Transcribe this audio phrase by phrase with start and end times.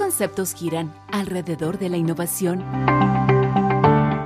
[0.00, 2.64] conceptos giran alrededor de la innovación?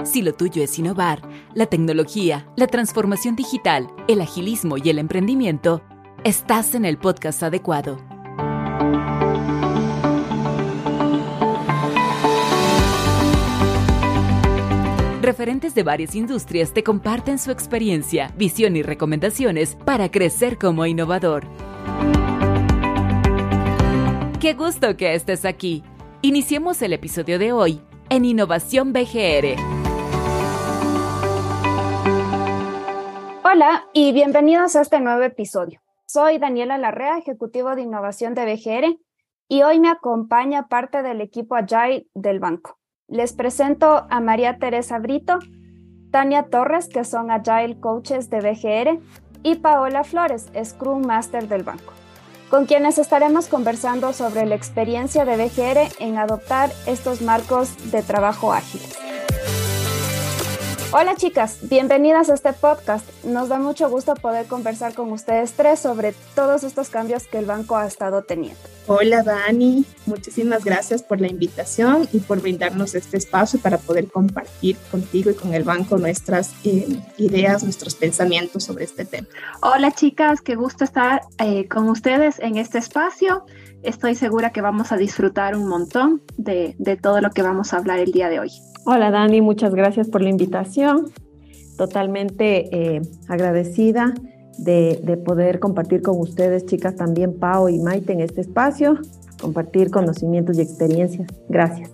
[0.05, 1.21] Si lo tuyo es innovar,
[1.53, 5.83] la tecnología, la transformación digital, el agilismo y el emprendimiento,
[6.23, 7.99] estás en el podcast adecuado.
[15.21, 21.49] Referentes de varias industrias te comparten su experiencia, visión y recomendaciones para crecer como innovador.
[24.45, 25.83] Qué gusto que estés aquí.
[26.21, 27.81] Iniciemos el episodio de hoy
[28.11, 29.57] en Innovación BGR.
[33.43, 35.81] Hola y bienvenidos a este nuevo episodio.
[36.05, 38.99] Soy Daniela Larrea, ejecutivo de innovación de BGR,
[39.49, 42.79] y hoy me acompaña parte del equipo Agile del banco.
[43.09, 45.39] Les presento a María Teresa Brito,
[46.11, 49.01] Tania Torres, que son Agile Coaches de BGR,
[49.43, 51.95] y Paola Flores, Scrum Master del banco
[52.55, 58.53] con quienes estaremos conversando sobre la experiencia de BGR en adoptar estos marcos de trabajo
[58.53, 58.97] ágiles.
[60.97, 63.05] Hola chicas, bienvenidas a este podcast.
[63.25, 67.47] Nos da mucho gusto poder conversar con ustedes tres sobre todos estos cambios que el
[67.47, 68.61] banco ha estado teniendo.
[68.87, 74.77] Hola Dani, muchísimas gracias por la invitación y por brindarnos este espacio para poder compartir
[74.93, 79.27] contigo y con el banco nuestras eh, ideas, nuestros pensamientos sobre este tema.
[79.63, 83.47] Hola chicas, qué gusto estar eh, con ustedes en este espacio.
[83.83, 87.79] Estoy segura que vamos a disfrutar un montón de, de todo lo que vamos a
[87.79, 88.53] hablar el día de hoy.
[88.87, 91.11] Hola Dani, muchas gracias por la invitación.
[91.79, 94.13] Totalmente eh, agradecida
[94.59, 98.99] de, de, poder compartir con ustedes, chicas, también Pau y Maite en este espacio,
[99.41, 101.27] compartir conocimientos y experiencias.
[101.49, 101.91] Gracias.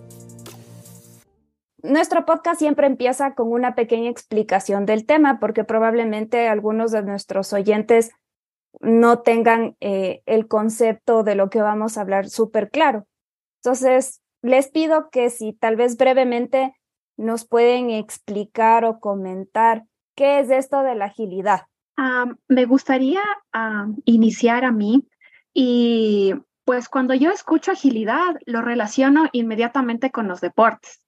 [1.81, 7.53] Nuestro podcast siempre empieza con una pequeña explicación del tema, porque probablemente algunos de nuestros
[7.53, 8.11] oyentes
[8.81, 13.07] no tengan eh, el concepto de lo que vamos a hablar súper claro.
[13.63, 16.73] Entonces, les pido que si tal vez brevemente
[17.17, 19.83] nos pueden explicar o comentar
[20.15, 21.61] qué es esto de la agilidad.
[22.47, 23.21] me gustaría
[24.05, 25.07] iniciar a mí
[25.53, 26.33] y
[26.65, 31.05] pues cuando yo escucho agilidad lo relaciono inmediatamente con los deportes.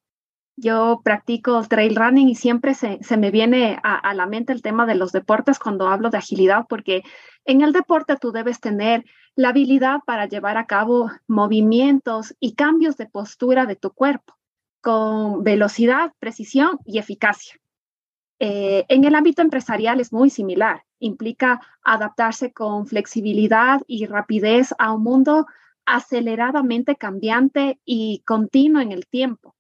[0.56, 4.94] Yo practico trail running y siempre se, me viene a, la mente el tema de
[4.94, 7.02] los deportes cuando hablo de agilidad, porque
[7.46, 9.04] en el deporte tú debes tener
[9.36, 14.36] la habilidad para llevar a cabo movimientos y cambios de postura de tu cuerpo
[14.84, 17.56] con velocidad, precisión y eficacia.
[18.40, 20.84] Eh, en el ámbito empresarial es muy similar.
[21.00, 25.48] Implica adaptarse con flexibilidad y rapidez a un mundo
[25.86, 29.56] aceleradamente cambiante y continuo en el tiempo,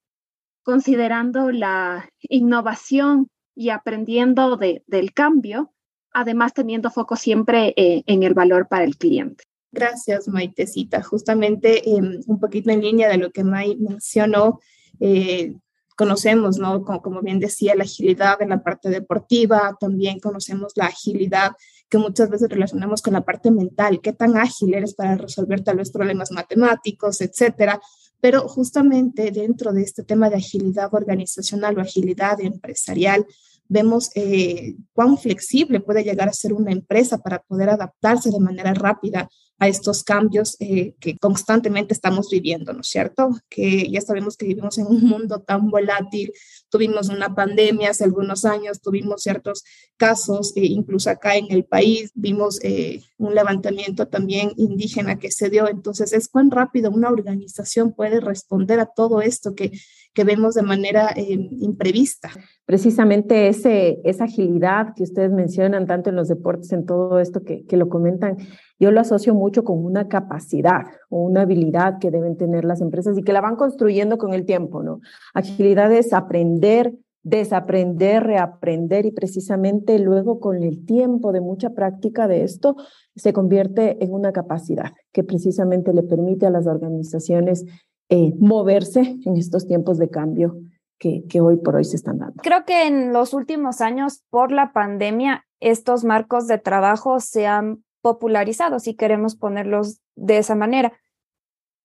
[0.61, 5.71] considerando la innovación y aprendiendo del cambio,
[6.11, 9.45] además teniendo foco siempre eh, en el valor para el cliente.
[9.71, 11.01] Gracias, Maitecita.
[11.01, 14.59] Justamente em, un poquito en línea de lo que Mai mencionó,
[14.99, 15.55] eh,
[15.95, 16.83] conocemos, ¿no?
[16.83, 21.51] Como, bien decía, la agilidad en la parte deportiva, también conocemos la agilidad
[21.89, 25.77] que muchas veces relacionamos con la parte mental, qué tan ágil eres para resolver tal
[25.77, 27.79] vez problemas matemáticos, etcétera.
[28.19, 33.25] Pero justamente dentro de este tema de agilidad organizacional o agilidad empresarial,
[33.67, 38.73] vemos eh, cuán flexible puede llegar a ser una empresa para poder adaptarse de manera
[38.73, 43.29] rápida a estos cambios eh, que constantemente estamos viviendo, ¿no es cierto?
[43.49, 46.33] Que ya sabemos que vivimos en un mundo tan volátil,
[46.69, 49.63] tuvimos una pandemia hace algunos años, tuvimos ciertos
[49.95, 55.49] casos, eh, incluso acá en el país vimos eh, un levantamiento también indígena que se
[55.49, 59.71] dio, entonces es cuán rápido una organización puede responder a todo esto que,
[60.13, 62.31] que vemos de manera imprevista.
[62.65, 67.65] Precisamente ese, esa agilidad que ustedes mencionan tanto en los deportes, en todo esto que,
[67.65, 68.37] que lo comentan,
[68.83, 73.17] yo lo asocio mucho con una capacidad o una habilidad que deben tener las empresas
[73.17, 74.99] y que la van construyendo con el tiempo, ¿no?
[75.33, 82.43] Agilidad es aprender, desaprender, reaprender y precisamente luego con el tiempo de mucha práctica de
[82.43, 82.75] esto
[83.15, 87.65] se convierte en una capacidad que precisamente le permite a las organizaciones
[88.09, 90.57] eh, moverse en estos tiempos de cambio
[90.99, 92.41] que, que, hoy por hoy se están dando.
[92.43, 97.83] Creo que en los últimos años, por la pandemia, estos marcos de trabajo se han
[98.03, 100.93] popularizados, si queremos ponerlos de esa manera.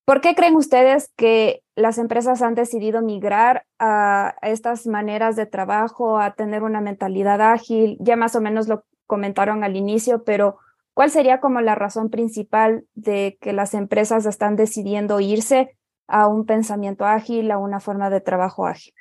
[0.04, 6.18] ¿Por qué creen ustedes que las empresas han decidido migrar a estas maneras de trabajo,
[6.18, 7.96] a tener una mentalidad ágil?
[8.00, 10.58] Ya más o menos lo comentaron al inicio, pero
[10.92, 15.76] ¿cuál sería como la razón principal de que las empresas están decidiendo irse
[16.08, 18.94] a un pensamiento ágil, a una forma de trabajo ágil?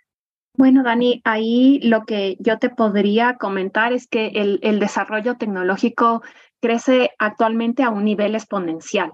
[0.58, 6.24] Bueno, Dani, ahí lo que yo te podría comentar es que el, el desarrollo tecnológico
[6.60, 9.14] crece actualmente a un nivel exponencial.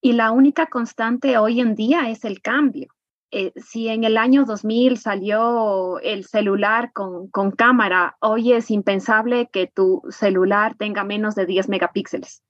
[0.00, 2.88] Y la única constante hoy en día es el cambio.
[3.30, 9.50] Eh, si en el año 2000 salió el celular con, con, cámara, hoy es impensable
[9.52, 12.42] que tu celular tenga menos de 10 megapíxeles.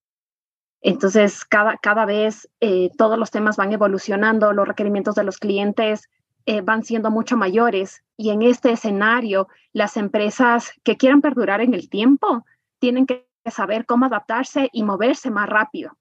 [0.81, 6.09] Entonces, cada, cada vez eh, todos los temas van evolucionando, los requerimientos de los clientes
[6.47, 11.75] eh, van siendo mucho mayores y en este escenario, las empresas que quieran perdurar en
[11.75, 12.45] el tiempo
[12.79, 15.97] tienen que saber cómo adaptarse y moverse más rápido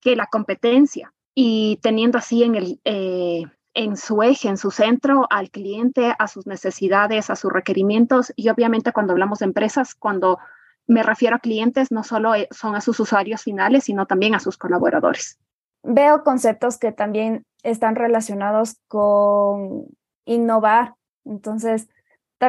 [0.00, 3.44] que la competencia y teniendo así en, el, eh,
[3.74, 8.48] en su eje, en su centro al cliente, a sus necesidades, a sus requerimientos y
[8.48, 10.38] obviamente cuando hablamos de empresas, cuando
[10.86, 14.40] me refiero a clientes, no solo eh, son a sus usuarios finales, sino también a
[14.40, 15.38] sus colaboradores.
[15.82, 19.86] Veo conceptos que también están relacionados con
[20.24, 20.94] innovar.
[21.24, 21.88] Entonces,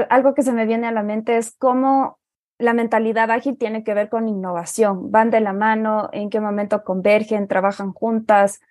[0.09, 2.17] algo que se me viene a la mente es cómo
[2.61, 5.11] la mentalidad ágil tiene que ver con innovación.
[5.11, 8.61] Van de la mano, en qué momento convergen, trabajan juntas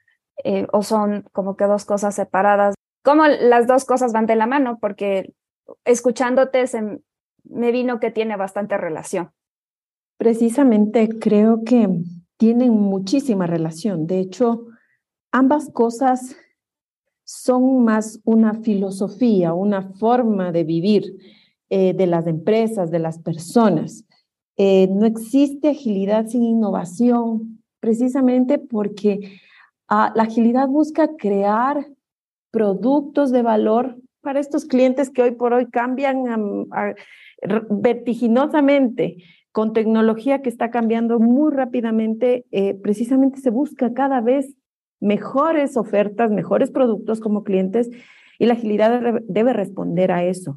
[0.45, 2.75] eh, o son como que dos cosas separadas.
[3.03, 5.35] Cómo las dos cosas van de la mano, porque
[5.85, 6.65] escuchándote
[7.45, 9.33] me vino que tiene bastante relación.
[10.17, 11.89] Precisamente creo que
[12.37, 14.07] tienen muchísima relación.
[14.07, 14.67] De hecho,
[15.33, 16.37] ambas cosas
[17.25, 21.05] son más una filosofía, una forma de vivir
[21.71, 24.05] eh, de las empresas, de las personas.
[24.57, 29.41] Eh, no existe agilidad sin innovación, precisamente porque
[29.89, 31.87] ah, la agilidad busca crear
[32.51, 36.67] productos de valor para estos clientes que hoy por hoy cambian
[37.71, 39.17] vertiginosamente
[39.53, 44.55] con tecnología que está cambiando muy rápidamente, eh, precisamente se busca cada vez
[45.01, 47.91] mejores ofertas, mejores productos como clientes
[48.39, 50.57] y la agilidad debe responder a eso.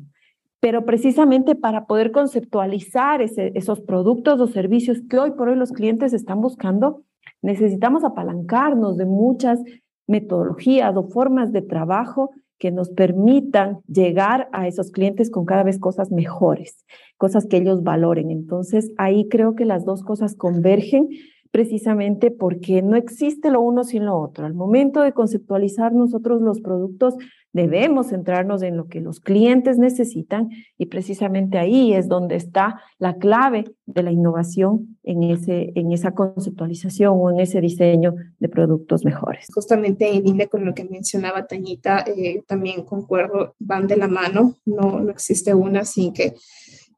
[0.63, 6.13] Pero precisamente para poder conceptualizar esos productos o servicios que hoy por hoy los clientes
[6.13, 7.03] están buscando,
[7.41, 9.59] necesitamos apalancarnos de muchas
[10.07, 15.79] metodologías o formas de trabajo que nos permitan llegar a esos clientes con cada vez
[15.79, 16.85] cosas mejores,
[17.17, 18.31] cosas que ellos valoren.
[18.31, 21.09] Entonces, ahí creo que las dos cosas convergen
[21.51, 24.45] precisamente porque no existe lo uno sin lo otro.
[24.45, 27.15] Al momento de conceptualizar nosotros los productos,
[27.53, 33.15] debemos centrarnos en lo que los clientes necesitan y precisamente ahí es donde está la
[33.15, 39.05] clave de la innovación en, ese, en esa conceptualización o en ese diseño de productos
[39.05, 39.47] mejores.
[39.53, 44.57] Justamente en línea con lo que mencionaba Tañita, eh, también concuerdo, van de la mano,
[44.65, 46.33] no, no existe una sin que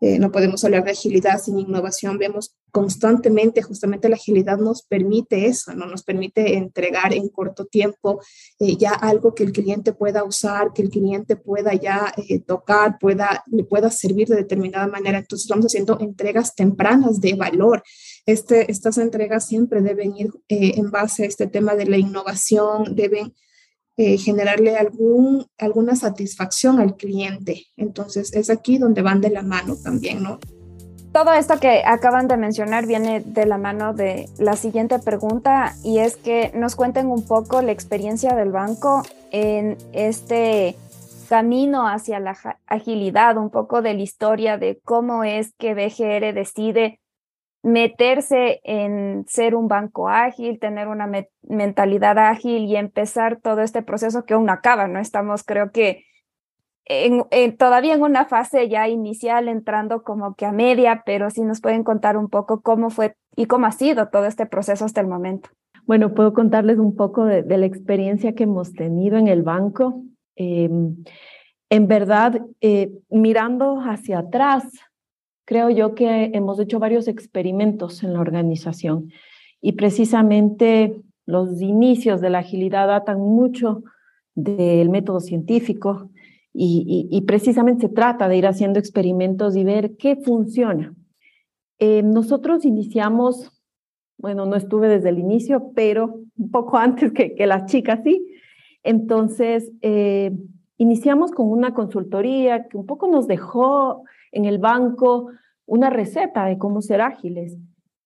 [0.02, 2.18] eh, no podemos hablar de agilidad sin innovación.
[2.18, 5.86] Vemos constantemente, justamente la agilidad nos permite eso, ¿no?
[5.86, 8.19] Nos permite entregar en corto tiempo
[8.60, 12.98] eh, ya algo que el cliente pueda usar, que el cliente pueda ya eh, tocar,
[13.00, 15.19] pueda, le pueda servir de determinada manera.
[15.19, 17.81] Entonces, estamos haciendo entregas tempranas de valor.
[18.25, 23.33] Este, estas entregas siempre deben ir en base a este tema de la innovación, deben
[23.95, 27.68] eh, generarle algún, alguna satisfacción al cliente.
[27.78, 30.42] Entonces es aquí donde van de la mano también, ¿no?
[31.15, 36.00] Todo esto que acaban de mencionar viene de la mano de la siguiente pregunta y
[36.00, 39.01] es que nos cuenten un poco la experiencia del banco
[39.31, 40.75] en este
[41.29, 42.35] camino hacia la
[42.67, 47.00] agilidad, un poco de la historia de cómo es que BGR decide
[47.63, 51.09] meterse en ser un banco ágil, tener una
[51.44, 54.99] mentalidad ágil y empezar todo este proceso que aún acaba, ¿no?
[54.99, 56.04] Estamos creo que
[56.85, 61.61] en, todavía en una fase ya inicial, entrando como que a media, pero sí nos
[61.61, 65.07] pueden contar un poco cómo fue y cómo ha sido todo este proceso hasta el
[65.07, 65.49] momento.
[65.87, 70.04] Bueno, puedo contarles un poco de, la experiencia que hemos tenido en el banco.
[70.35, 71.04] Em,
[71.69, 74.63] en verdad, eh, mirando hacia atrás,
[75.45, 79.11] creo yo que hemos hecho varios experimentos en la organización
[79.61, 83.83] y precisamente los inicios de la agilidad datan mucho
[84.35, 86.09] del método científico
[86.57, 90.94] y, precisamente se trata de ir haciendo experimentos y ver qué funciona.
[91.80, 93.52] Eh, nosotros iniciamos,
[94.18, 98.26] bueno, no estuve desde el inicio, pero un poco antes que, que las chicas, sí.
[98.83, 100.31] Entonces, eh,
[100.78, 105.31] iniciamos con una consultoría que un poco nos dejó en el banco
[105.66, 107.57] una receta de cómo ser ágiles.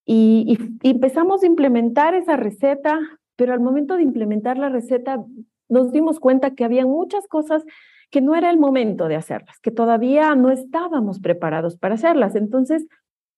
[0.05, 2.99] Y, empezamos a implementar esa receta,
[3.35, 5.23] pero al momento de implementar la receta
[5.67, 7.63] nos dimos cuenta que había muchas cosas
[8.09, 12.35] que no era el momento de hacerlas, que todavía no estábamos preparados para hacerlas.
[12.35, 12.87] Entonces,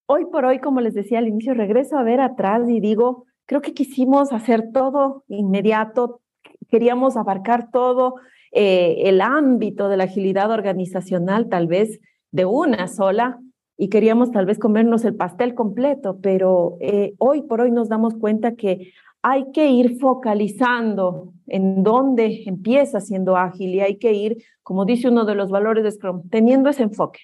[0.06, 3.62] hoy por hoy, como les decía al inicio, regreso a ver atrás y digo, creo
[3.62, 6.22] que quisimos hacer todo inmediato,
[6.70, 8.16] queríamos abarcar todo
[8.52, 12.00] eh, el ámbito de la agilidad organizacional, tal vez
[12.32, 13.40] de una sola,
[13.78, 18.14] y queríamos tal vez comernos el pastel completo, pero eh, hoy por hoy nos damos
[18.14, 24.44] cuenta que hay que ir focalizando en dónde empieza siendo ágil y hay que ir,
[24.64, 27.20] como dice uno de los valores de Scrum, teniendo ese enfoque.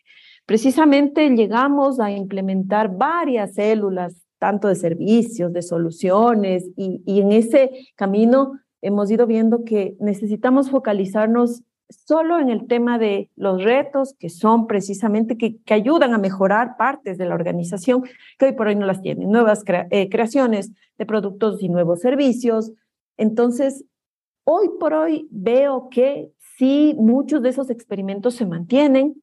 [0.46, 7.72] Precisamente llegamos a implementar varias células, tanto de servicios, de soluciones, y, y en ese
[7.96, 14.30] camino hemos ido viendo que necesitamos focalizarnos solo en el tema de los retos que
[14.30, 18.04] son precisamente que, que, ayudan a mejorar partes de la organización
[18.38, 22.72] que hoy por hoy no las tienen, nuevas eh, creaciones de productos y nuevos servicios.
[23.18, 23.86] Entonces,
[24.44, 29.22] hoy por hoy veo que sí, muchos de esos experimentos se mantienen,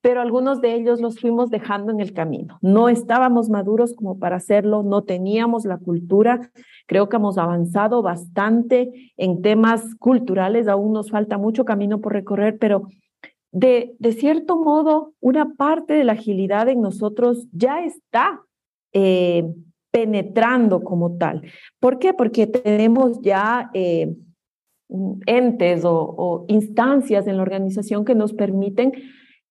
[0.00, 2.58] pero algunos de ellos los fuimos dejando en el camino.
[2.62, 6.50] No estábamos maduros como para hacerlo, no teníamos la cultura.
[6.86, 12.58] Creo que hemos avanzado bastante en temas culturales, aún nos falta mucho camino por recorrer,
[12.58, 12.88] pero
[13.50, 18.42] de, de cierto modo, una parte de la agilidad en nosotros ya está
[18.92, 19.52] eh,
[19.90, 21.42] penetrando como tal.
[21.80, 22.14] ¿Por qué?
[22.14, 23.70] Porque tenemos ya...
[23.74, 24.16] Eh,
[25.26, 28.92] entes o, o instancias en la organización que nos permiten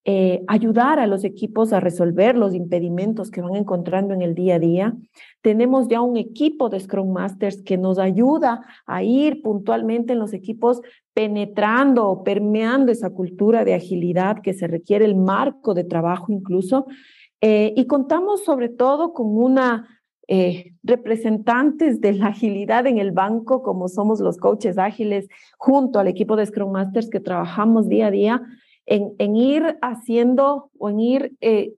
[0.05, 4.55] eh, ayudar a los equipos a resolver los impedimentos que van encontrando en el día
[4.55, 4.93] a día.
[5.41, 10.31] Tenemos ya un equipo de Scrum Masters que nos ayuda a ir puntualmente en los
[10.31, 10.81] equipos
[11.13, 16.85] penetrando o permeando esa cultura de agilidad que se requiere, el marco de trabajo incluso.
[17.41, 19.87] Eh, y contamos sobre todo con una
[20.29, 25.27] eh, representantes de la agilidad en el banco, como somos los coaches ágiles,
[25.57, 28.41] junto al equipo de Scrum Masters que trabajamos día a día
[28.87, 31.73] en, ir haciendo o en ir eh,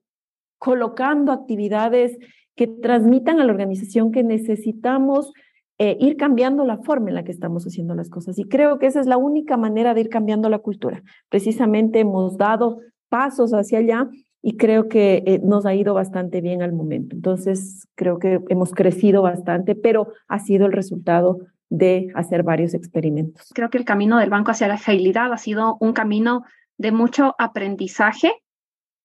[0.58, 2.16] colocando actividades
[2.54, 5.32] que transmitan a la organización que necesitamos
[5.78, 8.38] eh, ir cambiando la forma en la que estamos haciendo las cosas.
[8.38, 11.02] Y creo que esa es la única manera de ir cambiando la cultura.
[11.28, 14.08] Precisamente hemos dado pasos hacia allá
[14.42, 17.16] y creo que eh, nos ha ido bastante bien al momento.
[17.16, 21.38] Entonces, creo que hemos crecido bastante, pero ha sido el resultado
[21.70, 23.50] de hacer varios experimentos.
[23.54, 26.44] Creo que el camino del banco hacia la agilidad ha sido un camino
[26.80, 28.32] de mucho aprendizaje,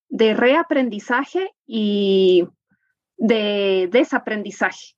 [0.07, 2.47] de reaprendizaje y
[3.17, 4.95] de desaprendizaje,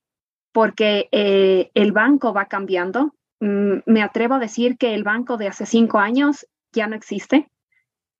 [0.52, 3.16] porque eh, el banco va cambiando.
[3.40, 7.50] Mm, me atrevo a decir que el banco de hace cinco años ya no existe.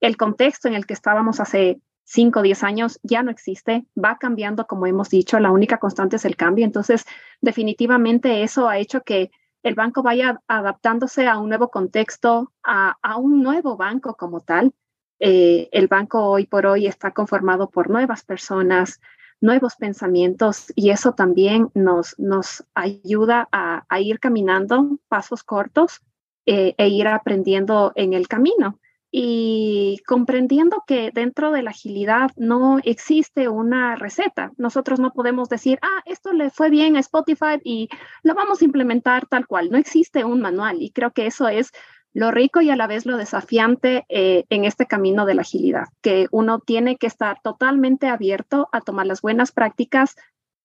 [0.00, 4.18] El contexto en el que estábamos hace cinco o diez años ya no existe, va
[4.18, 6.64] cambiando, como hemos dicho, la única constante es el cambio.
[6.64, 7.04] Entonces,
[7.40, 9.30] definitivamente eso ha hecho que
[9.62, 14.72] el banco vaya adaptándose a un nuevo contexto, a, un nuevo banco como tal.
[15.20, 19.00] Eh, el banco hoy por hoy está conformado por nuevas personas,
[19.40, 26.00] nuevos pensamientos y eso también nos, nos ayuda a, ir caminando pasos cortos
[26.46, 28.78] eh, e ir aprendiendo en el camino
[29.10, 34.52] y comprendiendo que dentro de la agilidad no existe una receta.
[34.58, 37.88] Nosotros no podemos decir, ah, esto le fue bien a Spotify y
[38.22, 39.70] lo vamos a implementar tal cual.
[39.70, 41.72] No existe un manual y creo que eso es
[42.12, 45.86] lo rico y a la vez lo desafiante eh, en este camino de la agilidad,
[46.02, 50.16] que uno tiene que estar totalmente abierto a tomar las buenas prácticas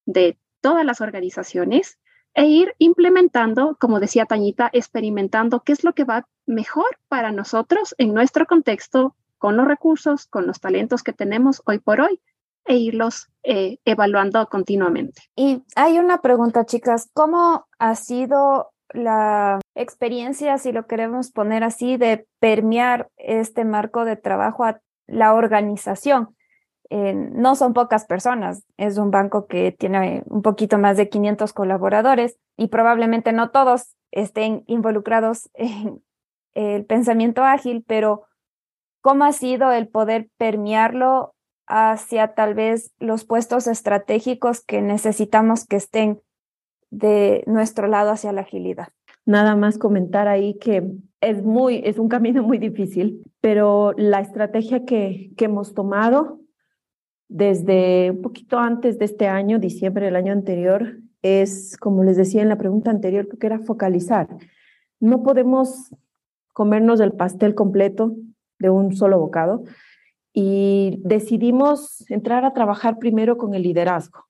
[0.06, 2.00] de todas las organizaciones
[2.34, 7.96] e ir implementando, como decía Tañita, experimentando qué es lo que va mejor para nosotros
[7.98, 12.22] en nuestro contexto, con los recursos, con los talentos que tenemos hoy por hoy
[12.66, 15.22] e irlos eh, evaluando continuamente.
[15.36, 21.98] Y hay una pregunta, chicas, ¿cómo ha sido la experiencia, si lo queremos poner así,
[21.98, 26.36] de permear este marco de trabajo a la organización?
[26.90, 32.38] No son pocas personas, es un banco que tiene un poquito más de 500 colaboradores
[32.58, 36.02] y probablemente no todos estén involucrados en
[36.54, 38.24] el pensamiento ágil, pero
[39.02, 41.34] ¿cómo ha sido el poder permearlo
[41.68, 46.22] hacia tal vez los puestos estratégicos que necesitamos que estén
[46.92, 48.90] de nuestro lado hacia la agilidad?
[49.26, 50.84] Nada más comentar ahí que
[51.22, 56.43] es muy, es un camino muy difícil, pero la estrategia que, que hemos tomado
[57.34, 62.44] desde un poquito antes de este año, diciembre del año anterior, es, como les decía
[62.44, 64.28] en la pregunta anterior, que era focalizar.
[65.00, 65.96] No podemos
[66.54, 68.16] comernos el pastel completo
[68.60, 69.64] de un solo bocado
[70.32, 74.26] y decidimos entrar a trabajar primero con el liderazgo,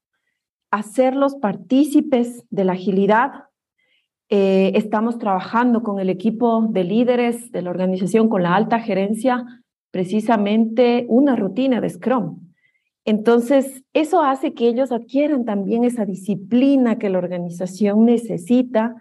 [0.71, 3.47] hacerlos partícipes de la agilidad.
[4.29, 9.45] Eh, estamos trabajando con el equipo de líderes de la organización, con la alta gerencia,
[9.91, 12.42] precisamente una rutina de Scrum
[13.05, 18.95] entonces, eso hace que ellos adquieran también esa disciplina que la organización necesita,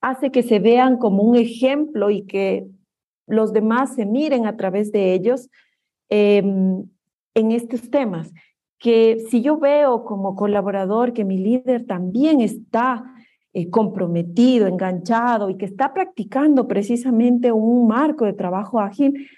[0.00, 2.66] hace que se vean como un ejemplo y que
[3.26, 5.48] los demás se miren a través de ellos
[6.10, 6.84] em,
[7.34, 8.32] en estos temas.
[8.78, 13.04] Que si yo veo como colaborador que mi líder también está
[13.54, 19.28] eh, comprometido, enganchado y que está practicando precisamente un marco de trabajo ágil,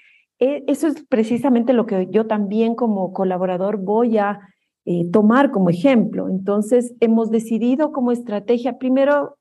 [0.41, 4.41] eso es precisamente lo que yo también como colaborador voy a
[4.87, 6.29] eh, tomar como ejemplo.
[6.29, 9.37] Entonces, hemos decidido como estrategia primero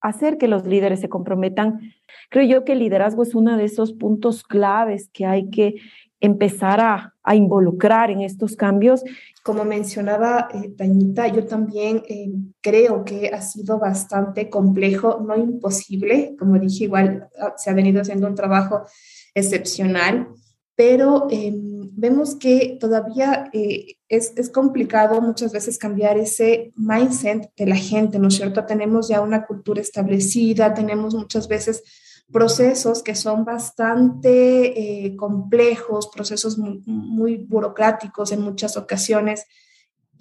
[0.00, 1.80] hacer que los líderes se comprometan.
[2.30, 5.74] Creo yo que el liderazgo es uno de esos puntos claves que hay que
[6.20, 9.04] empezar a, involucrar en estos cambios.
[9.44, 16.34] Como mencionaba eh, Tañita, yo también eh, creo que ha sido bastante complejo, no imposible,
[16.36, 18.82] como dije, igual ah, se ha venido haciendo un trabajo
[19.34, 20.28] excepcional,
[20.76, 27.66] pero em, vemos que todavía eh, es, es, complicado muchas veces cambiar ese mindset de
[27.66, 28.64] la gente, ¿no es cierto?
[28.64, 31.82] Tenemos ya una cultura establecida, tenemos muchas veces
[32.30, 39.46] procesos que son bastante eh, complejos, procesos muy, burocráticos en muchas ocasiones.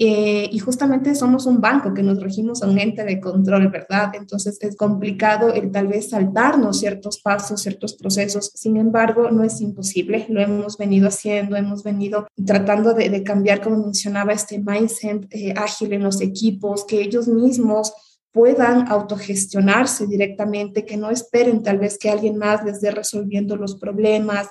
[0.02, 4.12] Eh, y justamente somos un banco que nos regimos a un ente de control, ¿verdad?
[4.14, 8.50] Entonces es complicado el tal vez saltarnos ciertos pasos, ciertos procesos.
[8.56, 10.26] Sin embargo, no es imposible.
[10.30, 15.92] Lo hemos venido haciendo, hemos venido tratando de, cambiar, como mencionaba, este mindset eh, ágil
[15.92, 17.92] en los equipos, que ellos mismos
[18.32, 23.76] puedan autogestionarse directamente, que no esperen tal vez que alguien más les dé resolviendo los
[23.76, 24.48] problemas.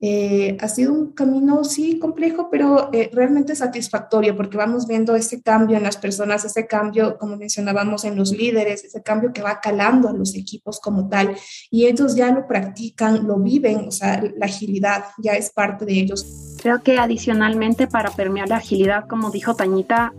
[0.00, 5.42] Eh, ha sido un camino, sí, complejo, pero eh, realmente satisfactorio porque vamos viendo ese
[5.42, 9.60] cambio en las personas, ese cambio, como mencionábamos, en los líderes, ese cambio que va
[9.60, 11.36] calando a los equipos como tal.
[11.70, 15.94] Y ellos ya lo practican, lo viven, o sea, la agilidad ya es parte de
[15.94, 16.56] ellos.
[16.62, 20.12] Creo que adicionalmente para permear la agilidad, como dijo Tañita,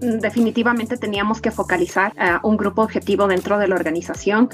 [0.00, 4.48] definitivamente teníamos que focalizar a un grupo objetivo dentro de la organización.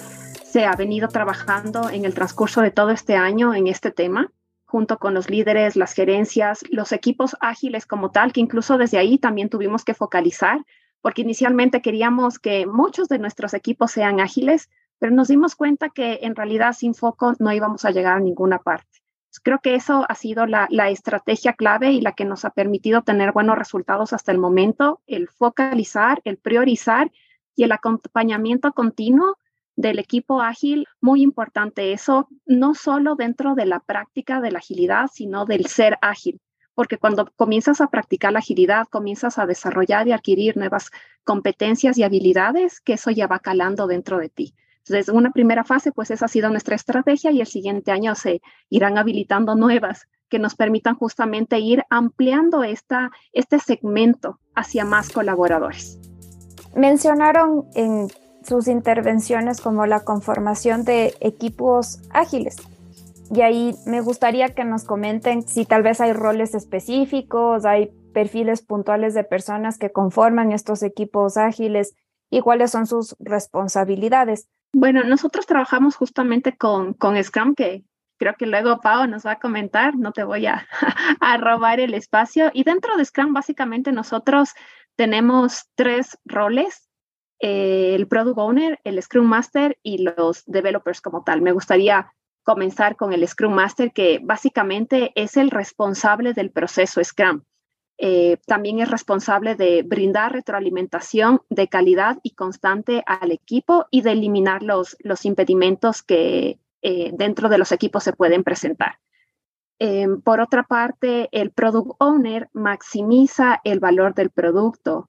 [0.45, 4.33] Se ha venido trabajando en el transcurso de todo este año en este tema,
[4.75, 9.19] junto con los líderes, las gerencias, los equipos ágiles como tal, que incluso desde ahí
[9.19, 10.67] también tuvimos que focalizar,
[11.01, 16.19] porque inicialmente queríamos que muchos de nuestros equipos sean ágiles, pero nos dimos cuenta que
[16.23, 18.99] en realidad sin foco no íbamos a llegar a ninguna parte.
[19.45, 23.31] Creo que eso ha sido la, estrategia clave y la que nos ha permitido tener
[23.31, 27.13] buenos resultados hasta el momento, el focalizar, el priorizar
[27.55, 29.37] y el acompañamiento continuo
[29.77, 35.07] del equipo ágil, muy importante eso, no solo dentro de la práctica de la agilidad,
[35.13, 36.41] sino del ser ágil,
[36.75, 40.91] porque cuando comienzas a practicar la agilidad, comienzas a desarrollar y adquirir nuevas
[41.25, 44.55] competencias y habilidades que eso ya va calando dentro de ti.
[44.87, 48.43] Entonces, una primera fase, pues esa ha sido nuestra estrategia y el siguiente año se
[48.69, 55.99] irán habilitando nuevas que nos permitan justamente ir ampliando esta, este segmento hacia más colaboradores.
[56.77, 58.09] Mencionaron en
[58.45, 62.57] sus intervenciones como la conformación de equipos ágiles.
[63.35, 68.63] Y ahí me gustaría que nos comenten si tal vez hay roles específicos, hay perfiles
[68.63, 71.95] puntuales de personas que conforman estos equipos ágiles
[72.31, 74.49] y cuáles son sus responsabilidades.
[74.73, 77.85] Bueno, nosotros trabajamos justamente con, con Scrum, que
[78.19, 80.67] creo que luego Pau nos va a comentar, no te voy a,
[81.21, 82.51] a robar el espacio.
[82.53, 84.55] Y dentro de Scrum, básicamente nosotros
[84.97, 86.89] tenemos tres roles,
[87.41, 91.43] eh, el Product Owner, el Scrum Master y los developers como tal.
[91.43, 97.43] Me gustaría comenzar con el Scrum Master, que básicamente es el responsable del proceso Scrum.
[97.97, 104.13] Eh, también es responsable de brindar retroalimentación de calidad y constante al equipo y de
[104.13, 108.99] eliminar los, los impedimentos que eh, dentro de los equipos se pueden presentar.
[109.79, 115.09] Em, por otra parte, el Product Owner maximiza el valor del producto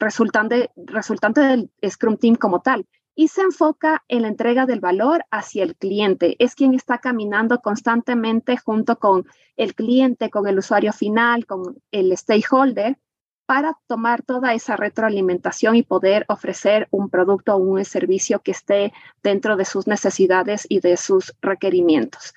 [0.00, 5.26] resultante, resultante del Scrum Team como tal y se enfoca en la entrega del valor
[5.30, 6.36] hacia el cliente.
[6.38, 12.16] Es quien está caminando constantemente junto con el cliente, con el usuario final, con el
[12.16, 12.96] stakeholder,
[13.44, 18.92] para tomar toda esa retroalimentación y poder ofrecer un producto o un servicio que esté
[19.22, 22.32] dentro de sus necesidades y de sus requerimientos.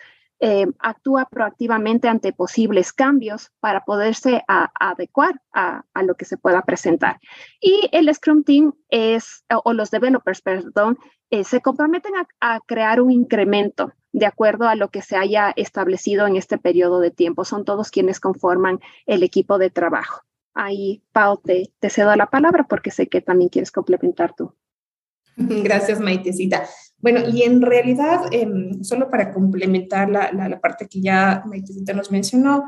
[0.46, 7.22] Eh, actúa proactivamente ante posibles cambios para poderse adecuar a, lo que se pueda presentar.
[7.62, 10.98] Y el Scrum Team es, o, los developers, perdón,
[11.30, 16.28] eh, se comprometen a, crear un incremento de acuerdo a lo que se haya establecido
[16.28, 17.46] en este periodo de tiempo.
[17.46, 20.24] Son todos quienes conforman el equipo de trabajo.
[20.54, 24.54] Ahí, Pau, te, te cedo la palabra porque sé que también quieres complementar tú.
[25.38, 26.68] Gracias, Maitecita.
[27.04, 32.12] Bueno, y en realidad, em, solo para complementar la, la, parte que ya Maitecita nos
[32.12, 32.64] mencionó,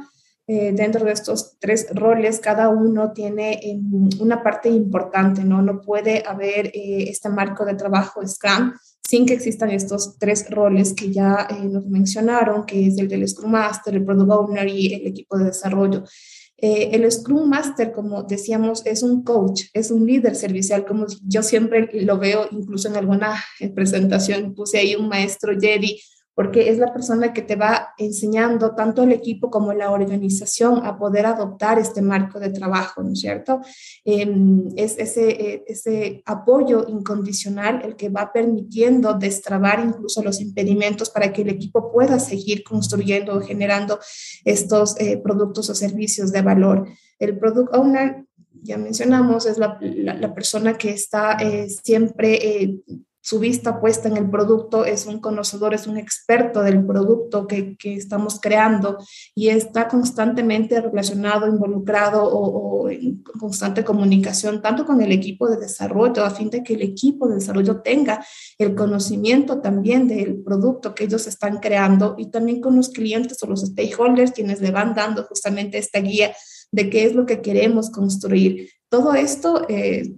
[0.46, 5.62] eh, dentro de estos tres roles, cada uno tiene em, una parte importante, ¿no?
[5.62, 10.94] No puede haber eh, este marco de trabajo Scrum sin que existan estos tres roles
[10.94, 14.94] que ya eh, nos mencionaron, que es el del Scrum Master, el Product Owner y
[14.96, 16.04] el equipo de desarrollo.
[16.58, 21.44] Eh, el Scrum Master, como decíamos, es un coach, es un líder servicial, como yo
[21.44, 26.00] siempre lo veo, incluso en alguna presentación puse ahí un maestro Jedi
[26.36, 30.98] porque es la persona que te va enseñando tanto el equipo como la organización a
[30.98, 33.62] poder adoptar este marco de trabajo, ¿no es cierto?
[34.04, 41.10] Em, es ese, eh, ese apoyo incondicional el que va permitiendo destrabar incluso los impedimentos
[41.10, 44.00] para que el equipo pueda seguir construyendo o generando
[44.44, 46.86] estos eh, productos o servicios de valor.
[47.18, 48.26] El product owner
[48.62, 52.82] ya mencionamos, es la, la, persona que está eh, siempre
[53.26, 57.76] su vista puesta en el producto, es un conocedor, es un experto del producto que,
[57.76, 59.00] que estamos creando
[59.34, 66.24] y está constantemente relacionado, involucrado o, en constante comunicación, tanto con el equipo de desarrollo,
[66.24, 68.24] a fin de que el equipo de desarrollo tenga
[68.60, 73.48] el conocimiento también del producto que ellos están creando y también con los clientes o
[73.48, 76.32] los stakeholders quienes le van dando justamente esta guía
[76.72, 78.70] de qué es lo que queremos construir.
[78.88, 80.14] Todo esto eh,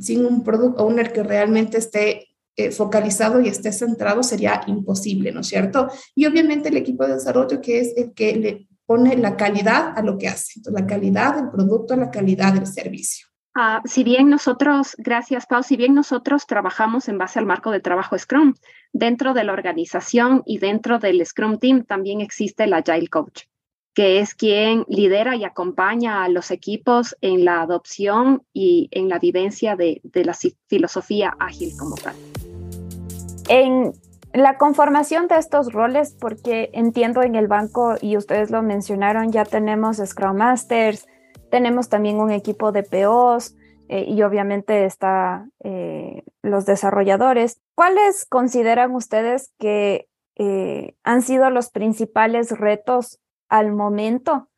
[0.00, 5.40] sin un product owner que realmente esté eh, focalizado y esté centrado sería imposible, ¿no
[5.40, 5.88] es cierto?
[6.14, 10.02] Y obviamente el equipo de desarrollo que es el que le pone la calidad a
[10.02, 13.28] lo que hace, la calidad del producto, la calidad del servicio.
[13.54, 17.80] Ah, si bien nosotros, gracias Pau, si bien nosotros trabajamos en base al marco de
[17.80, 18.54] trabajo Scrum,
[18.92, 23.42] dentro de la organización y dentro del Scrum Team también existe el Agile Coach,
[24.00, 29.18] que es quien lidera y acompaña a los equipos en la adopción y en la
[29.18, 30.32] vivencia de, de la
[30.68, 32.14] filosofía ágil como tal.
[33.50, 33.92] En
[34.32, 39.44] la conformación de estos roles, porque entiendo en el banco, y ustedes lo mencionaron, ya
[39.44, 41.06] tenemos Scrum Masters,
[41.50, 43.54] tenemos también un equipo de POs
[43.90, 47.60] eh, y obviamente está eh, los desarrolladores.
[47.74, 54.48] ¿Cuáles consideran ustedes que eh, han sido los principales retos al momento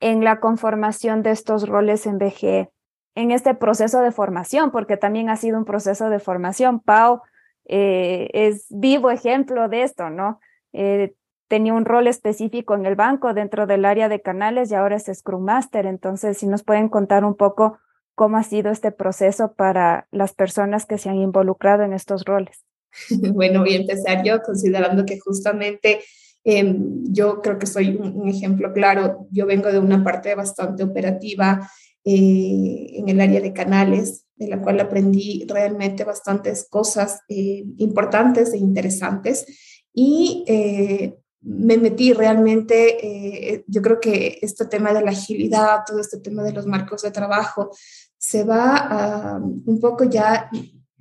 [0.00, 2.70] en la conformación de estos roles en BGE,
[3.14, 4.70] en este proceso de formación?
[4.70, 6.80] Porque también ha sido un proceso de formación.
[6.80, 7.20] Pau,
[7.66, 10.40] eh, es vivo ejemplo de esto, ¿no?
[10.72, 11.14] Eh,
[11.48, 15.10] tenía un rol específico en el banco dentro del área de canales y ahora es
[15.12, 15.84] Scrum Master.
[15.84, 17.78] Entonces, si nos pueden contar un poco
[18.14, 22.64] cómo ha sido este proceso para las personas que se han involucrado en estos roles.
[23.34, 26.02] Bueno, voy a empezar yo considerando que justamente
[26.44, 29.26] em, yo creo que soy un, ejemplo claro.
[29.30, 31.70] Yo vengo de una parte bastante operativa
[32.04, 38.54] eh, en el área de canales de la cual aprendí realmente bastantes cosas eh, importantes
[38.54, 39.44] e interesantes.
[39.92, 43.06] Y eh, me metí realmente,
[43.52, 47.02] eh, yo creo que este tema de la agilidad, todo este tema de los marcos
[47.02, 47.70] de trabajo,
[48.16, 50.50] se va un poco ya,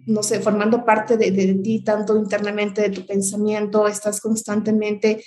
[0.09, 5.23] no sé, formando parte de, de, ti, tanto internamente de tu pensamiento, estás constantemente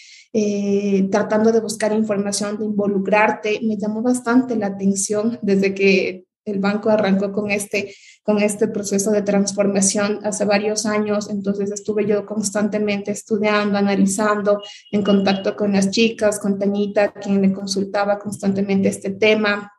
[1.10, 3.60] tratando de buscar información, de involucrarte.
[3.62, 9.10] Me llamó bastante la atención desde que el banco arrancó con este, con este proceso
[9.10, 15.90] de transformación hace varios años, entonces estuve yo constantemente estudiando, analizando, en contacto con las
[15.90, 19.72] chicas, con Tañita, quien me consultaba constantemente este tema.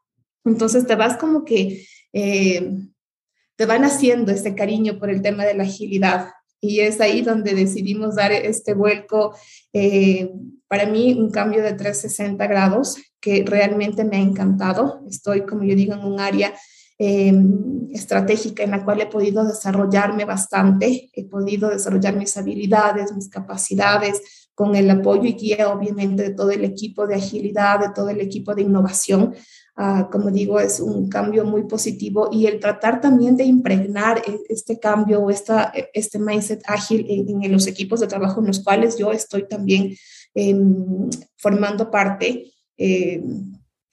[0.45, 2.71] Entonces te vas como que, eh,
[3.55, 6.29] te van haciendo ese cariño por el tema de la agilidad.
[6.59, 9.35] Y es ahí donde decidimos dar este vuelco,
[9.73, 10.31] eh,
[10.67, 15.01] para mí un cambio de 360 grados que realmente me ha encantado.
[15.09, 16.53] Estoy, como yo digo, en un área
[16.97, 23.29] em, estratégica en la cual he podido desarrollarme bastante, he podido desarrollar mis habilidades, mis
[23.29, 24.21] capacidades,
[24.55, 28.21] con el apoyo y guía obviamente de todo el equipo de agilidad, de todo el
[28.21, 29.35] equipo de innovación.
[29.75, 34.39] Uh, como digo, es un cambio muy positivo y el tratar también de impregnar e,
[34.47, 38.63] este cambio o esta, e, este mindset ágil en, los equipos de trabajo en los
[38.63, 39.95] cuales yo estoy también
[40.35, 40.55] eh,
[41.37, 43.23] formando parte, eh,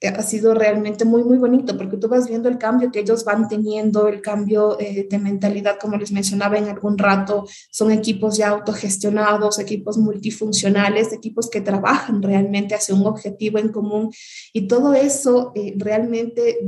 [0.08, 3.48] ha sido realmente muy, muy bonito porque tú vas viendo el cambio que ellos van
[3.48, 8.48] teniendo, el cambio eh, de mentalidad, como les mencionaba en algún rato, son equipos ya
[8.48, 14.10] autogestionados, equipos multifuncionales, equipos que trabajan realmente hacia un objetivo en común
[14.52, 16.58] y todo eso eh, realmente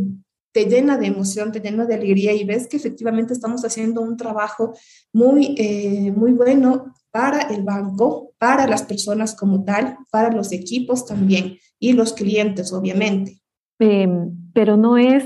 [0.53, 4.19] te llena de emoción, te llena de alegría y ves que efectivamente estamos haciendo un
[4.19, 4.75] trabajo
[5.13, 11.07] muy, eh, muy bueno para el banco, para las personas como tal, para los equipos
[11.07, 13.41] también y los clientes, obviamente.
[13.79, 15.25] Em, pero no es,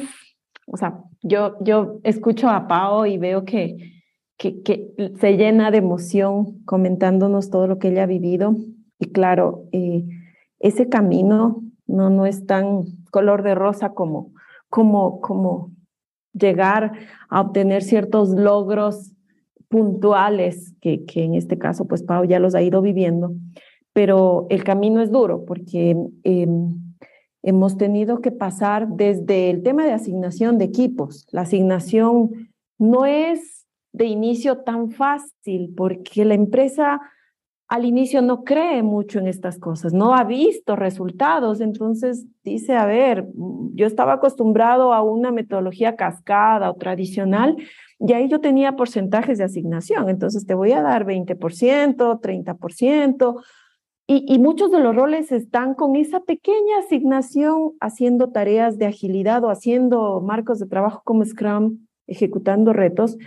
[0.67, 4.03] o sea, yo, yo escucho a Pao y veo que,
[4.37, 8.55] que, se llena de emoción comentándonos todo lo que ella ha vivido.
[8.99, 10.05] Y claro, eh,
[10.59, 14.35] ese camino no, no es tan color de rosa como,
[14.69, 15.71] como, como
[16.35, 16.93] llegar
[17.31, 19.16] a obtener ciertos logros
[19.69, 23.33] puntuales, que, que en este caso, pues Pau ya los ha ido viviendo,
[23.93, 26.47] pero el camino es duro porque eh,
[27.43, 31.27] hemos tenido que pasar desde el tema de asignación de equipos.
[31.31, 37.01] La asignación no es de inicio tan fácil porque la empresa
[37.69, 42.87] al inicio no cree mucho en estas cosas, no ha visto resultados, entonces dice, a
[42.87, 43.27] ver,
[43.75, 47.57] yo estaba acostumbrado a una metodología cascada o tradicional
[47.99, 53.43] y ahí yo tenía porcentajes de asignación, entonces te voy a dar 20%, 30%,
[54.09, 59.43] y, y muchos de los roles están con esa pequeña asignación haciendo tareas de agilidad
[59.45, 63.19] o haciendo marcos de trabajo como Scrum, ejecutando retos,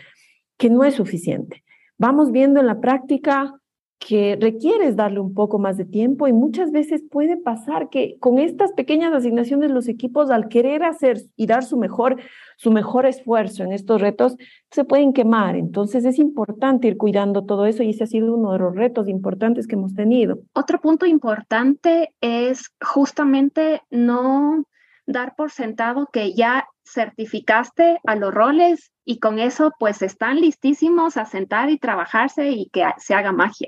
[0.58, 1.64] que no es suficiente.
[1.98, 3.59] Vamos viendo en la práctica
[4.00, 8.40] que requieres darle un poco más de tiempo y muchas veces puede pasar que con
[8.40, 12.18] estas pequeñas asignaciones los equipos al querer hacer y dar su mejor
[12.58, 14.36] su mejor esfuerzo en estos retos
[14.72, 15.56] se pueden quemar.
[15.56, 19.08] Entonces es importante ir cuidando todo eso y ese ha sido uno de los retos
[19.08, 20.40] importantes que hemos tenido.
[20.54, 24.66] Otro punto importante es justamente no
[25.06, 31.18] dar por sentado que ya certificaste a los roles y con eso pues están listísimos
[31.18, 33.68] a sentar y trabajarse y que se haga magia.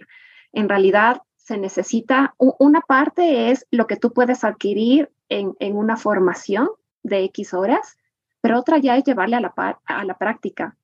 [0.53, 6.69] En realidad se necesita, una parte es lo que tú puedes adquirir en, una formación
[7.03, 7.97] de X horas,
[8.41, 10.77] pero otra ya es llevarle a la, a la práctica.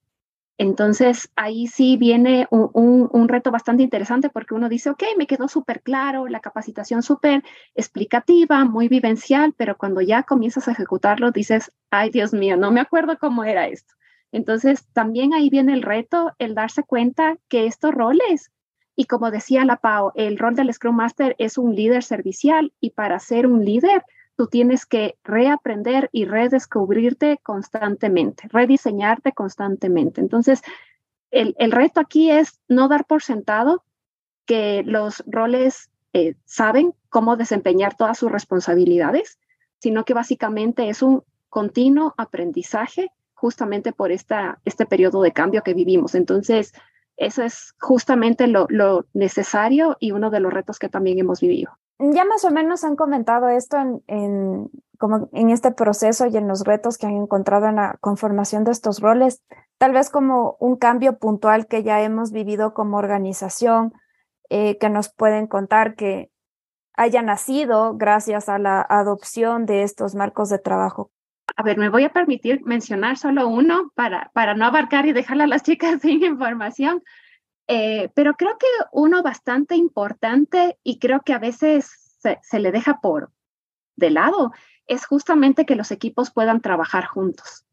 [0.59, 5.47] Entonces, ahí sí viene un, un, reto bastante interesante porque uno dice, ok, me quedó
[5.47, 7.43] súper claro, la capacitación súper
[7.75, 12.79] explicativa, muy vivencial, pero cuando ya comienzas a ejecutarlo, dices, ay, Dios mío, no me
[12.79, 13.93] acuerdo cómo era esto.
[14.31, 18.51] Entonces, también ahí viene el reto, el darse cuenta que estos roles,
[18.99, 22.89] y como decía la PAO, el rol del Scrum Master es un líder servicial y
[22.89, 24.03] para ser un líder
[24.35, 30.19] tú tienes que reaprender y redescubrirte constantemente, rediseñarte constantemente.
[30.19, 30.63] Entonces,
[31.29, 33.83] el, reto aquí es no dar por sentado
[34.45, 39.37] que los roles eh, saben cómo desempeñar todas sus responsabilidades,
[39.79, 45.75] sino que básicamente es un continuo aprendizaje justamente por esta, este periodo de cambio que
[45.75, 46.15] vivimos.
[46.15, 46.73] Entonces,
[47.17, 48.67] eso es justamente lo,
[49.13, 52.95] necesario y uno de los retos que también hemos vivido ya más o menos han
[52.95, 53.77] comentado esto
[54.07, 58.63] en, como en este proceso y en los retos que han encontrado en la conformación
[58.63, 59.41] de estos roles,
[59.77, 63.93] tal vez como un cambio puntual que ya hemos vivido como organización,
[64.49, 66.31] eh, que nos pueden contar que
[66.93, 71.11] haya nacido gracias a la adopción de estos marcos de trabajo.
[71.55, 75.41] A ver, me voy a permitir mencionar solo uno para, para no abarcar y dejar
[75.41, 77.03] a las chicas sin información.
[77.67, 82.07] Eh, pero creo que uno bastante importante y creo que a veces
[82.41, 83.31] se, le deja por
[83.95, 84.53] de lado
[84.85, 87.65] es justamente que los equipos puedan trabajar juntos,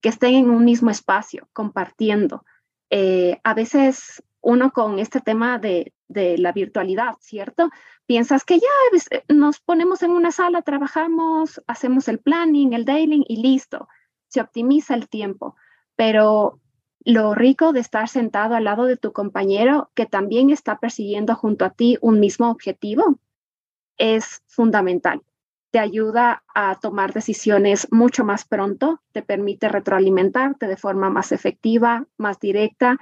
[0.00, 2.44] que estén en un mismo espacio, compartiendo.
[2.88, 7.70] Eh, a veces uno con este tema de, de, la virtualidad, ¿cierto?
[8.06, 13.42] Piensas que ya nos ponemos en una sala, trabajamos, hacemos el planning, el daily y
[13.42, 13.88] listo,
[14.28, 15.56] se optimiza el tiempo,
[15.96, 16.60] pero
[17.04, 21.64] lo rico de estar sentado al lado de tu compañero que también está persiguiendo junto
[21.64, 23.18] a ti un mismo objetivo
[23.96, 25.22] es fundamental.
[25.70, 32.06] Te ayuda a tomar decisiones mucho más pronto, te permite retroalimentarte de forma más efectiva,
[32.16, 32.98] más directa.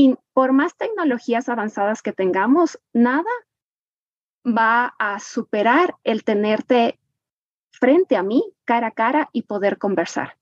[0.00, 3.28] Y por más tecnologías avanzadas que tengamos, nada
[4.46, 6.98] va a superar el tenerte
[7.70, 10.38] frente a mí, cara a cara y poder conversar.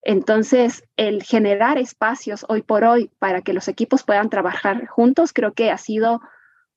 [0.00, 5.52] Entonces, el generar espacios hoy por hoy para que los equipos puedan trabajar juntos, creo
[5.52, 6.22] que ha sido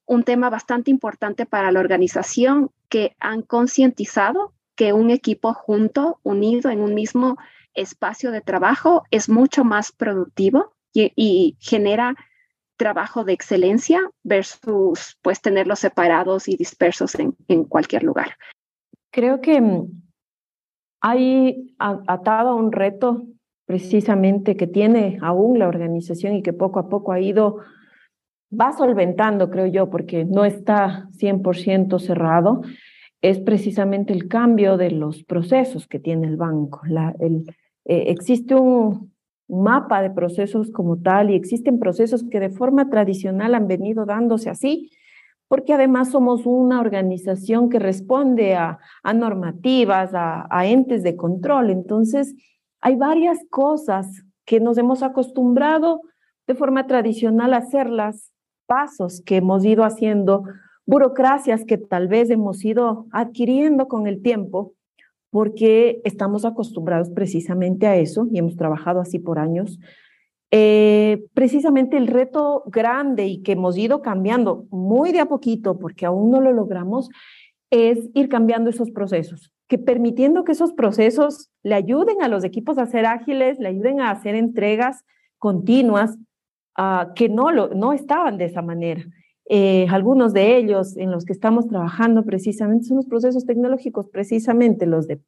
[0.06, 6.70] un tema bastante importante para la organización que han concientizado que un equipo junto, unido
[6.72, 7.38] en un mismo
[7.74, 12.16] espacio de trabajo, es mucho más productivo y, genera
[12.78, 18.36] trabajo de excelencia versus pues tenerlos separados y dispersos en, en cualquier lugar.
[19.12, 19.88] Creo que mm,
[21.02, 23.28] hay atado a un reto
[23.66, 27.60] precisamente que tiene aún la organización y que poco a poco ha ido,
[28.52, 32.62] va solventando, creo yo, porque no está 100% cerrado,
[33.22, 36.82] es precisamente el cambio de los procesos que tiene el banco.
[36.88, 37.44] Eh,
[37.86, 39.15] existe un
[39.48, 44.50] mapa de procesos como tal y existen procesos que de forma tradicional han venido dándose
[44.50, 44.90] así,
[45.48, 48.80] porque además somos una organización que responde a,
[49.14, 51.70] normativas, a, entes de control.
[51.70, 52.36] Entonces,
[52.82, 54.08] hay varias cosas
[54.46, 56.02] que nos hemos acostumbrado
[56.48, 58.32] de forma tradicional a hacerlas,
[58.68, 60.44] pasos que hemos ido haciendo,
[60.86, 64.75] burocracias que tal vez hemos ido adquiriendo con el tiempo,
[65.36, 69.82] porque estamos acostumbrados precisamente a eso y hemos trabajado así por años.
[70.50, 76.06] Eh, precisamente el reto grande y que hemos ido cambiando muy de a poquito, porque
[76.06, 77.10] aún no lo logramos,
[77.70, 82.78] es ir cambiando esos procesos, que permitiendo que esos procesos le ayuden a los equipos
[82.78, 85.04] a ser ágiles, le ayuden a hacer entregas
[85.38, 86.18] continuas,
[86.78, 89.04] uh, que no, lo, no estaban de esa manera.
[89.48, 94.86] Eh, algunos de ellos en los que estamos trabajando precisamente son los procesos tecnológicos, precisamente
[94.86, 95.22] los de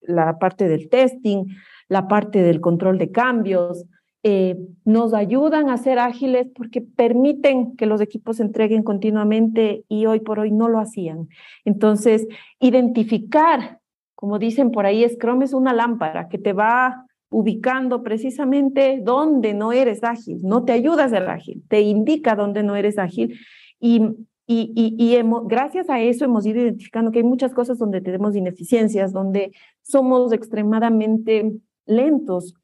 [0.00, 1.46] la parte del testing,
[1.88, 3.84] la parte del control de cambios,
[4.22, 10.06] eh, nos ayudan a ser ágiles porque permiten que los equipos se entreguen continuamente y
[10.06, 11.28] hoy por hoy no lo hacían.
[11.64, 12.26] Entonces,
[12.58, 13.78] identificar,
[14.14, 19.72] como dicen por ahí, Scrum es una lámpara que te va ubicando precisamente dónde no
[19.72, 23.38] eres ágil, no te ayuda a ser ágil, te indica dónde no eres ágil
[23.80, 24.00] y,
[24.46, 28.36] y, y, hemos, gracias a eso hemos ido identificando que hay muchas cosas donde tenemos
[28.36, 31.52] ineficiencias, donde somos extremadamente
[31.86, 32.54] lentos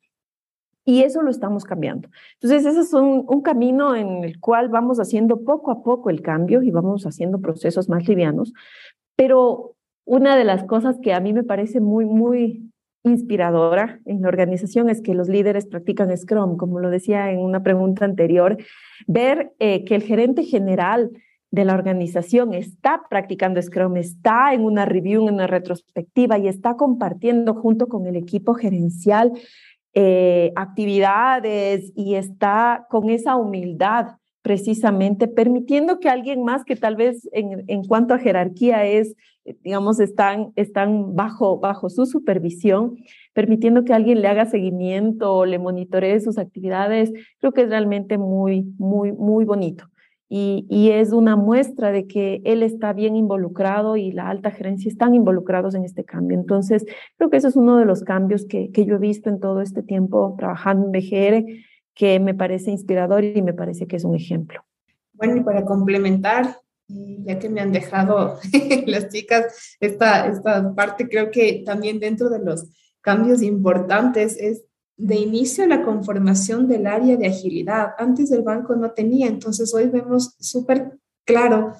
[0.85, 2.09] y eso lo estamos cambiando.
[2.35, 6.23] Entonces, ese es un, un, camino en el cual vamos haciendo poco a poco el
[6.23, 8.53] cambio y vamos haciendo procesos más livianos.
[9.17, 9.75] Pero
[10.05, 12.71] una de las cosas que a mí me parece muy, muy
[13.11, 17.63] inspiradora en la organización es que los líderes practican Scrum, como lo decía en una
[17.63, 18.57] pregunta anterior,
[19.07, 21.11] ver eh, que el gerente general
[21.51, 26.77] de la organización está practicando Scrum, está en una review, en una retrospectiva y está
[26.77, 29.33] compartiendo junto con el equipo gerencial
[29.95, 34.17] eh, actividades y está con esa humildad
[34.47, 39.17] precisamente permitiendo que alguien más que tal vez en, en cuanto a jerarquía es,
[39.65, 42.97] digamos, están, están bajo, bajo su supervisión,
[43.33, 48.73] permitiendo que alguien le haga seguimiento le monitoree sus actividades, creo que es realmente muy,
[48.79, 49.89] muy, muy bonito
[50.29, 55.15] y, es una muestra de que él está bien involucrado y la alta gerencia están
[55.15, 56.39] involucrados en este cambio.
[56.39, 56.85] Entonces,
[57.17, 59.61] creo que ese es uno de los cambios que, que yo he visto en todo
[59.61, 61.47] este tiempo trabajando en BGR,
[61.97, 64.63] que me parece inspirador y me parece que es un ejemplo.
[65.15, 68.39] Bueno, y para complementar, ya que me han dejado
[68.87, 72.69] las chicas esta, esta parte, creo que también dentro de los
[73.01, 74.63] cambios importantes es
[74.99, 77.95] de inicio la conformación del área de agilidad.
[77.99, 81.73] Antes del banco no tenía, entonces hoy vemos súper claro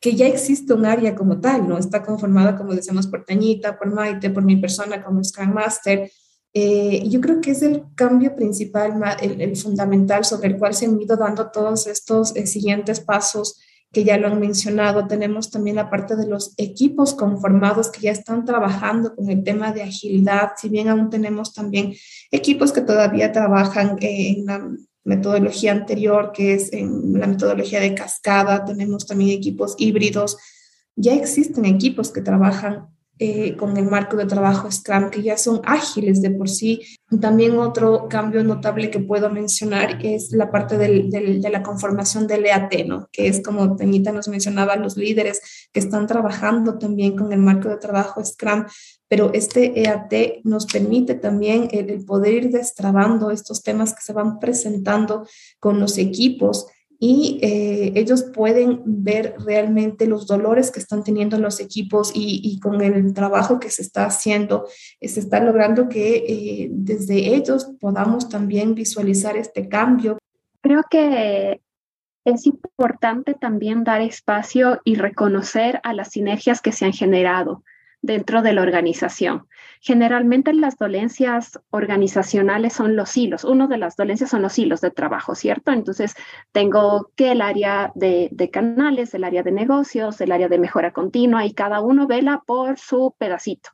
[0.00, 1.78] que ya existe un área como tal, ¿no?
[1.78, 6.10] Está conformada, como decíamos, por Tañita, por Maite, por mi persona como Scrum Master.
[6.56, 11.00] Eh, yo creo que es el cambio principal, el, fundamental sobre el cual se han
[11.00, 13.60] ido dando todos estos eh, siguientes pasos
[13.92, 15.08] que ya lo han mencionado.
[15.08, 19.72] Tenemos también la parte de los equipos conformados que ya están trabajando con el tema
[19.72, 21.94] de agilidad, si bien aún tenemos también
[22.30, 24.70] equipos que todavía trabajan en la
[25.02, 30.38] metodología anterior, que es en la metodología de cascada, tenemos también equipos híbridos.
[30.94, 35.60] Ya existen equipos que trabajan eh, con el marco de trabajo Scrum, que ya son
[35.64, 36.80] ágiles de por sí.
[37.20, 42.86] También otro cambio notable que puedo mencionar es la parte de la conformación del EAT,
[42.86, 43.08] ¿no?
[43.12, 47.68] que es como Peñita nos mencionaba, los líderes que están trabajando también con el marco
[47.68, 48.64] de trabajo Scrum,
[49.06, 54.12] pero este EAT nos permite también el, el poder ir destrabando estos temas que se
[54.12, 55.24] van presentando
[55.60, 56.66] con los equipos
[56.98, 62.80] y eh, ellos pueden ver realmente los dolores que están teniendo los equipos y, con
[62.80, 64.66] el trabajo que se está haciendo,
[65.00, 70.18] eh, se está logrando que eh, desde ellos podamos también visualizar este cambio.
[70.60, 71.60] Creo que
[72.24, 77.62] es importante también dar espacio y reconocer a las sinergias que se han generado
[78.04, 79.48] dentro de la organización.
[79.80, 83.44] Generalmente las dolencias organizacionales son los hilos.
[83.44, 85.72] Uno de las dolencias son los hilos de trabajo, ¿cierto?
[85.72, 86.14] Entonces,
[86.52, 91.46] tengo que el área de, canales, el área de negocios, el área de mejora continua
[91.46, 93.70] y cada uno vela por su pedacito.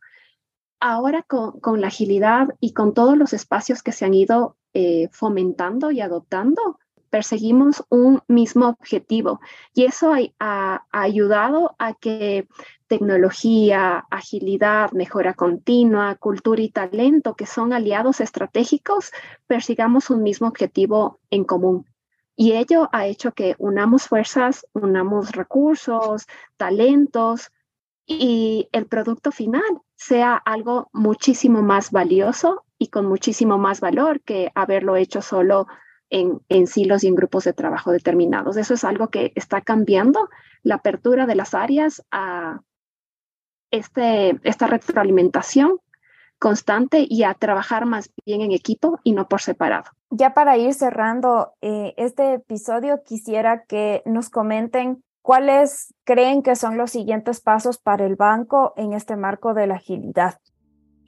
[0.78, 5.90] Ahora con, la agilidad y con todos los espacios que se han ido eh, fomentando
[5.90, 6.78] y adoptando,
[7.10, 9.40] perseguimos un mismo objetivo
[9.74, 12.48] y eso ha, ayudado a que
[12.86, 19.12] tecnología, agilidad, mejora continua, cultura y talento, que son aliados estratégicos,
[19.46, 21.86] persigamos un mismo objetivo en común.
[22.36, 27.50] Y ello ha hecho que unamos fuerzas, unamos recursos, talentos
[28.06, 29.62] y el producto final
[29.94, 35.66] sea algo muchísimo más valioso y con muchísimo más valor que haberlo hecho solo
[36.10, 38.56] en, en, silos y en grupos de trabajo determinados.
[38.56, 40.28] Eso es algo que está cambiando
[40.62, 42.60] la apertura de las áreas a
[43.70, 45.80] este, esta retroalimentación
[46.38, 49.90] constante y a trabajar más bien en equipo y no por separado.
[50.10, 56.78] Ya para ir cerrando eh, este episodio, quisiera que nos comenten cuáles creen que son
[56.78, 60.40] los siguientes pasos para el banco en este marco de la agilidad.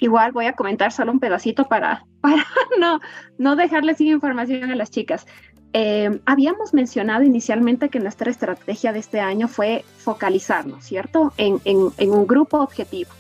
[0.03, 2.45] Igual voy a comentar solo un pedacito para, para
[2.79, 3.01] no,
[3.39, 5.27] no dejarle sin información a las chicas.
[5.75, 11.33] Eh, habíamos mencionado inicialmente que nuestra estrategia de este año fue focalizarnos, ¿cierto?
[11.39, 13.11] En, en, un grupo objetivo.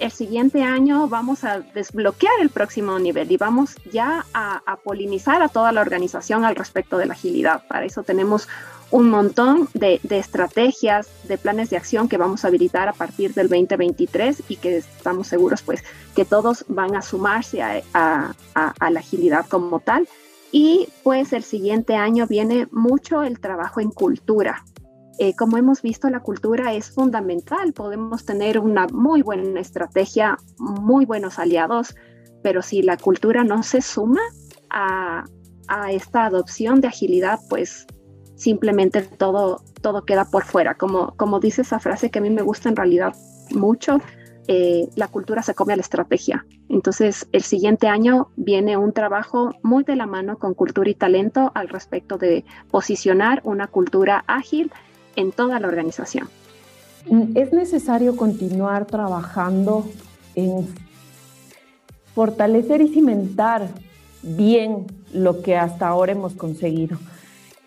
[0.00, 5.42] El siguiente año vamos a desbloquear el próximo nivel y vamos ya a, a polinizar
[5.42, 7.64] a toda la organización al respecto de la agilidad.
[7.68, 8.48] Para eso tenemos
[8.90, 13.48] un montón de, estrategias, de planes de acción que vamos a habilitar a partir del
[13.48, 15.84] 2023 y que estamos seguros pues
[16.14, 20.08] que todos van a sumarse a, la agilidad como tal.
[20.52, 24.64] Y pues el siguiente año viene mucho el trabajo en cultura.
[25.18, 27.72] Eh, como hemos visto, la cultura es fundamental.
[27.72, 31.94] Podemos tener una muy buena estrategia, muy buenos aliados,
[32.42, 34.22] pero si la cultura no se suma
[34.70, 35.24] a,
[35.68, 37.86] a esta adopción de agilidad, pues
[38.40, 40.74] simplemente todo, todo queda por fuera.
[40.74, 43.14] Como, como dice esa frase que a mí me gusta en realidad
[43.50, 43.98] mucho,
[44.48, 46.46] eh, la cultura se come a la estrategia.
[46.70, 51.52] Entonces, el siguiente año viene un trabajo muy de la mano con cultura y talento
[51.54, 54.72] al respecto de posicionar una cultura ágil
[55.16, 56.28] en toda la organización.
[57.34, 59.86] Es necesario continuar trabajando
[60.34, 60.66] en
[62.14, 63.68] fortalecer y cimentar
[64.22, 66.96] bien lo que hasta ahora hemos conseguido.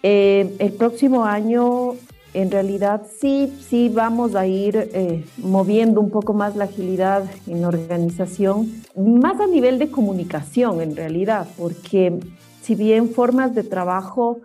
[0.06, 1.94] Eh, el próximo año,
[2.34, 7.64] en realidad, sí, sí vamos a ir eh, moviendo un poco más la agilidad en
[7.64, 12.20] organización, más a nivel de comunicación, en realidad, porque
[12.62, 14.42] si bien formas de trabajo,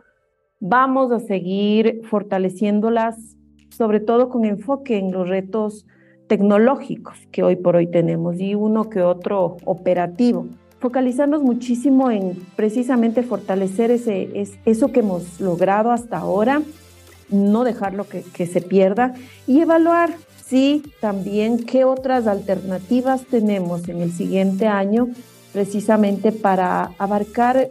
[0.61, 3.16] vamos a seguir fortaleciéndolas,
[3.76, 5.86] sobre todo con enfoque en los retos
[6.28, 10.46] tecnológicos que hoy por hoy tenemos y uno que otro operativo
[10.81, 16.62] focalizarnos muchísimo en precisamente fortalecer ese, es, eso que hemos logrado hasta ahora,
[17.31, 19.14] no dejarlo que, que se pierda
[19.47, 20.14] y evaluar,
[20.47, 25.09] sí, también qué otras alternativas tenemos en el siguiente año
[25.53, 27.68] precisamente para abarcar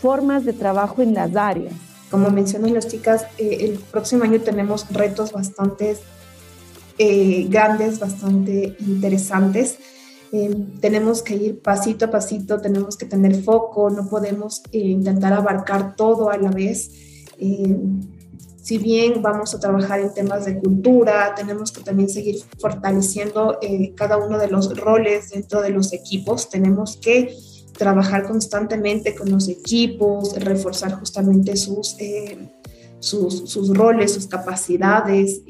[0.00, 1.74] formas de trabajo en las áreas.
[2.10, 5.96] Como mencionan las chicas, eh, el próximo año tenemos retos bastante
[6.98, 9.78] eh, grandes, bastante interesantes
[10.32, 15.32] eh, tenemos que ir pasito a pasito, tenemos que tener foco, no podemos eh, intentar
[15.32, 16.90] abarcar todo a la vez.
[17.38, 17.76] Eh,
[18.60, 23.60] si bien vamos a trabajar en temas de cultura, tenemos que también seguir fortaleciendo
[23.94, 27.32] cada uno de los roles dentro de los equipos, tenemos que
[27.78, 31.96] trabajar constantemente con los equipos, reforzar justamente sus,
[32.98, 35.42] sus, sus, roles, sus capacidades.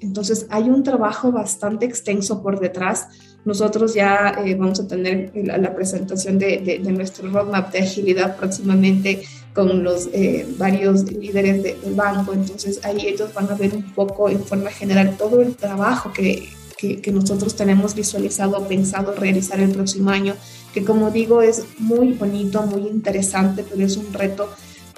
[0.00, 3.08] Entonces hay un trabajo bastante extenso por detrás.
[3.44, 9.22] Nosotros ya eh, vamos a tener la, presentación de, nuestro roadmap de agilidad próximamente
[9.54, 14.28] con los eh, varios líderes del banco, entonces ahí ellos van a ver un poco
[14.28, 20.10] en forma general todo el trabajo que, que, nosotros tenemos visualizado, pensado realizar el próximo
[20.10, 20.34] año,
[20.72, 24.48] que como digo es muy bonito, muy interesante, pero es un reto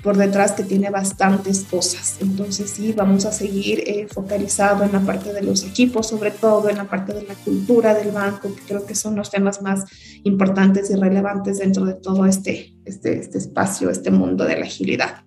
[0.02, 2.16] por detrás que tiene bastantes cosas.
[2.20, 6.68] Entonces sí, vamos a seguir eh, focalizado en la parte de los equipos, sobre todo
[6.68, 9.84] en la parte de la cultura del banco, que creo que son los temas más
[10.24, 15.24] importantes y relevantes dentro de todo este, este, este espacio, este mundo de la agilidad.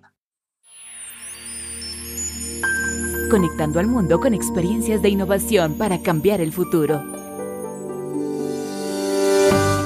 [3.30, 7.02] Conectando al mundo con experiencias de innovación para cambiar el futuro.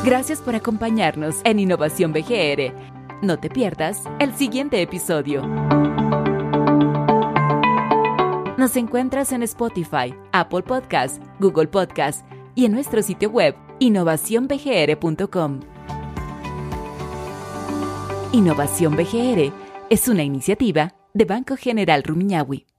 [0.05, 2.90] Gracias por acompañarnos en Innovación BGR
[3.23, 5.47] no te pierdas el siguiente episodio.
[8.57, 15.61] Nos encuentras en Spotify, Apple Podcast, Google Podcast y en nuestro sitio web innovacionbgr.com.
[18.33, 19.53] Innovación BGR
[19.89, 22.70] es una iniciativa de Banco General Rumiñahui.